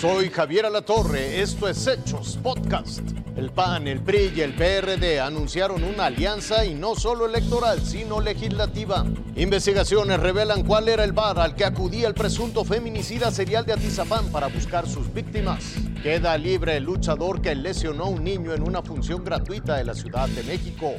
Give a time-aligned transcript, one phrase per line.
[0.00, 3.00] Soy Javier Alatorre, esto es Hechos Podcast.
[3.34, 8.20] El PAN, el PRI y el PRD anunciaron una alianza y no solo electoral, sino
[8.20, 9.06] legislativa.
[9.36, 14.30] Investigaciones revelan cuál era el bar al que acudía el presunto feminicida serial de Atizapán
[14.30, 15.64] para buscar sus víctimas.
[16.02, 19.94] Queda libre el luchador que lesionó a un niño en una función gratuita de la
[19.94, 20.92] Ciudad de México.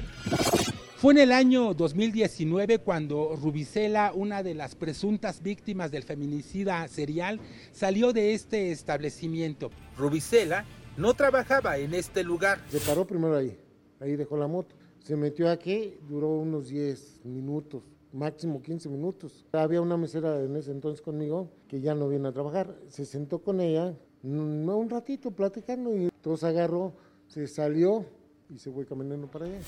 [0.98, 7.40] Fue en el año 2019 cuando Rubicela, una de las presuntas víctimas del feminicida serial,
[7.72, 9.70] salió de este establecimiento.
[9.96, 10.66] Rubicela
[10.98, 12.64] no trabajaba en este lugar.
[12.70, 13.56] Se paró primero ahí,
[14.00, 14.76] ahí dejó la moto.
[15.04, 19.46] Se metió aquí, duró unos 10 minutos, máximo 15 minutos.
[19.52, 22.76] Había una mesera en ese entonces conmigo que ya no viene a trabajar.
[22.88, 23.94] Se sentó con ella
[24.24, 26.94] un ratito platicando y todos agarró,
[27.28, 28.04] se salió
[28.50, 29.60] y se fue caminando para allá.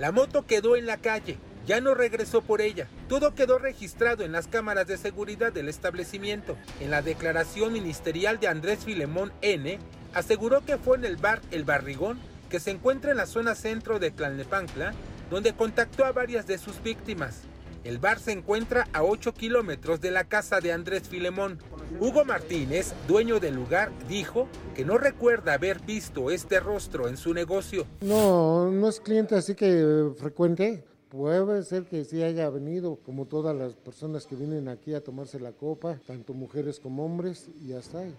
[0.00, 2.88] La moto quedó en la calle, ya no regresó por ella.
[3.06, 6.56] Todo quedó registrado en las cámaras de seguridad del establecimiento.
[6.80, 9.78] En la declaración ministerial de Andrés Filemón N,
[10.14, 13.98] aseguró que fue en el bar El Barrigón, que se encuentra en la zona centro
[13.98, 14.94] de Tlalnepantla,
[15.28, 17.42] donde contactó a varias de sus víctimas.
[17.84, 21.58] El bar se encuentra a 8 kilómetros de la casa de Andrés Filemón.
[21.98, 27.34] Hugo Martínez, dueño del lugar, dijo que no recuerda haber visto este rostro en su
[27.34, 27.86] negocio.
[28.00, 30.84] No, no es cliente así que frecuente.
[31.10, 35.40] Puede ser que sí haya venido, como todas las personas que vienen aquí a tomarse
[35.40, 38.14] la copa, tanto mujeres como hombres, y hasta ahí.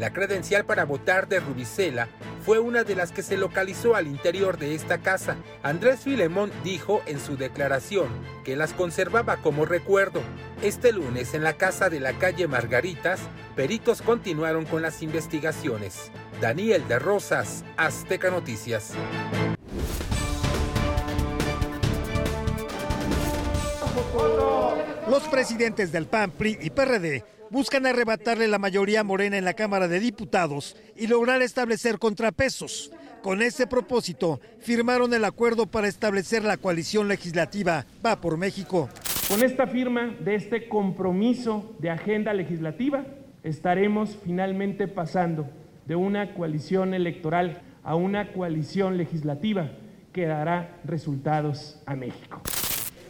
[0.00, 2.08] La credencial para votar de Rubicela
[2.40, 5.36] fue una de las que se localizó al interior de esta casa.
[5.62, 8.08] Andrés Filemón dijo en su declaración
[8.44, 10.22] que las conservaba como recuerdo.
[10.62, 13.20] Este lunes, en la casa de la calle Margaritas,
[13.56, 16.10] peritos continuaron con las investigaciones.
[16.40, 18.92] Daniel de Rosas, Azteca Noticias.
[25.08, 29.88] Los presidentes del PAN, PRI y PRD buscan arrebatarle la mayoría morena en la Cámara
[29.88, 32.92] de Diputados y lograr establecer contrapesos.
[33.22, 38.88] Con ese propósito, firmaron el acuerdo para establecer la coalición legislativa Va por México.
[39.28, 43.04] Con esta firma de este compromiso de agenda legislativa,
[43.42, 45.48] estaremos finalmente pasando
[45.86, 49.70] de una coalición electoral a una coalición legislativa
[50.12, 52.42] que dará resultados a México.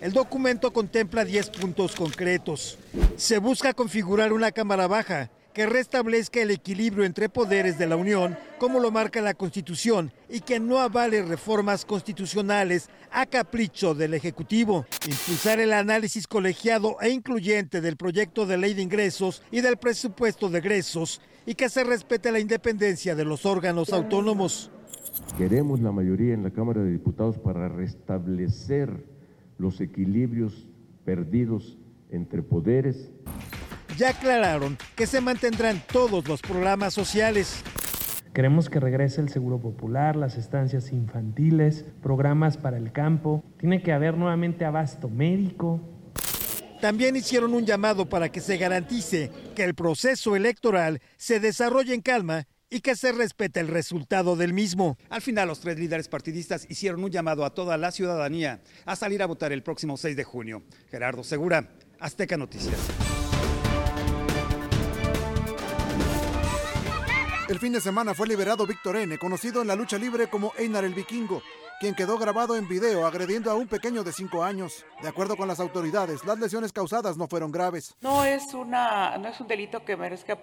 [0.00, 2.78] El documento contempla 10 puntos concretos.
[3.16, 8.38] Se busca configurar una Cámara Baja que restablezca el equilibrio entre poderes de la Unión,
[8.58, 14.86] como lo marca la Constitución, y que no avale reformas constitucionales a capricho del Ejecutivo.
[15.06, 20.48] Impulsar el análisis colegiado e incluyente del proyecto de ley de ingresos y del presupuesto
[20.48, 24.70] de egresos, y que se respete la independencia de los órganos autónomos.
[25.36, 29.19] Queremos la mayoría en la Cámara de Diputados para restablecer
[29.60, 30.66] los equilibrios
[31.04, 31.78] perdidos
[32.10, 33.10] entre poderes.
[33.96, 37.62] Ya aclararon que se mantendrán todos los programas sociales.
[38.32, 43.44] Queremos que regrese el Seguro Popular, las estancias infantiles, programas para el campo.
[43.58, 45.80] Tiene que haber nuevamente abasto médico.
[46.80, 52.00] También hicieron un llamado para que se garantice que el proceso electoral se desarrolle en
[52.00, 54.96] calma y que se respete el resultado del mismo.
[55.10, 59.22] Al final, los tres líderes partidistas hicieron un llamado a toda la ciudadanía a salir
[59.22, 60.62] a votar el próximo 6 de junio.
[60.90, 62.78] Gerardo Segura, Azteca Noticias.
[67.48, 70.84] El fin de semana fue liberado Víctor N., conocido en la lucha libre como Einar
[70.84, 71.42] el Vikingo,
[71.80, 74.84] quien quedó grabado en video agrediendo a un pequeño de 5 años.
[75.02, 77.96] De acuerdo con las autoridades, las lesiones causadas no fueron graves.
[78.02, 80.38] No es, una, no es un delito que merezca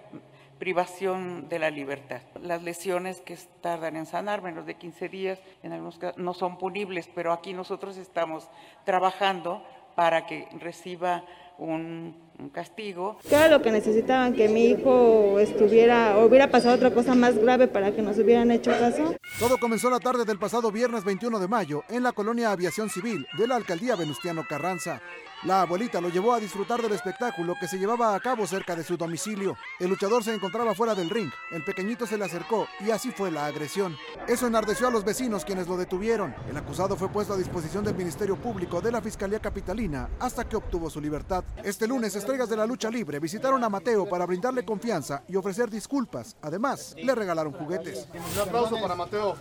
[0.58, 2.20] privación de la libertad.
[2.42, 6.58] Las lesiones que tardan en sanar, menos de 15 días, en algunos casos no son
[6.58, 8.48] punibles, pero aquí nosotros estamos
[8.84, 9.64] trabajando
[9.94, 11.24] para que reciba
[11.58, 13.18] un, castigo.
[13.28, 14.32] ¿Qué era lo que necesitaban?
[14.32, 18.52] Que mi hijo estuviera, o hubiera pasado otra cosa más grave para que nos hubieran
[18.52, 19.16] hecho caso.
[19.40, 23.26] Todo comenzó la tarde del pasado viernes 21 de mayo en la colonia Aviación Civil
[23.36, 25.02] de la alcaldía Venustiano Carranza.
[25.44, 28.82] La abuelita lo llevó a disfrutar del espectáculo que se llevaba a cabo cerca de
[28.82, 29.56] su domicilio.
[29.78, 33.30] El luchador se encontraba fuera del ring, el pequeñito se le acercó y así fue
[33.30, 33.96] la agresión.
[34.26, 36.34] Eso enardeció a los vecinos quienes lo detuvieron.
[36.50, 40.56] El acusado fue puesto a disposición del Ministerio Público de la Fiscalía Capitalina hasta que
[40.56, 41.44] obtuvo su libertad.
[41.64, 45.70] Este lunes, estrellas de la lucha libre visitaron a Mateo para brindarle confianza y ofrecer
[45.70, 46.36] disculpas.
[46.42, 48.08] Además, le regalaron juguetes.
[48.34, 49.36] Un aplauso para Mateo.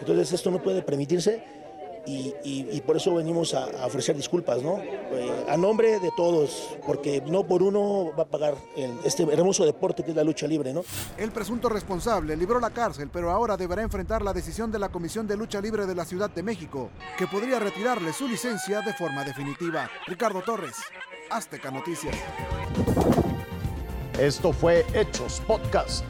[0.00, 1.44] Entonces esto no puede permitirse
[2.06, 4.78] y, por eso venimos a, ofrecer disculpas, ¿no?
[4.78, 8.54] Eh, a nombre de todos, porque no por uno va a pagar
[9.04, 10.84] este hermoso deporte que es la lucha libre, ¿no?
[11.16, 15.26] El presunto responsable libró la cárcel, pero ahora deberá enfrentar la decisión de la Comisión
[15.26, 19.24] de Lucha Libre de la Ciudad de México, que podría retirarle su licencia de forma
[19.24, 19.88] definitiva.
[20.06, 20.76] Ricardo Torres,
[21.30, 22.16] Azteca Noticias.
[24.18, 26.04] Esto fue Hechos Podcast.